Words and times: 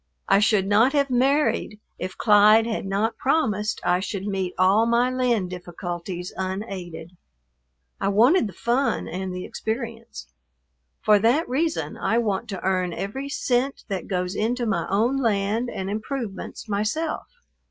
I 0.27 0.39
should 0.39 0.65
not 0.65 0.93
have 0.93 1.11
married 1.11 1.79
if 1.99 2.17
Clyde 2.17 2.65
had 2.65 2.87
not 2.87 3.19
promised 3.19 3.79
I 3.83 3.99
should 3.99 4.25
meet 4.25 4.55
all 4.57 4.87
my 4.87 5.11
land 5.11 5.51
difficulties 5.51 6.33
unaided. 6.35 7.11
I 7.99 8.07
wanted 8.07 8.47
the 8.47 8.53
fun 8.53 9.07
and 9.07 9.31
the 9.31 9.45
experience. 9.45 10.27
For 11.03 11.19
that 11.19 11.47
reason 11.47 11.97
I 11.97 12.17
want 12.17 12.49
to 12.49 12.63
earn 12.63 12.93
every 12.93 13.29
cent 13.29 13.83
that 13.89 14.07
goes 14.07 14.35
into 14.35 14.65
my 14.65 14.87
own 14.89 15.17
land 15.17 15.69
and 15.69 15.87
improvements 15.87 16.67
myself. 16.67 17.27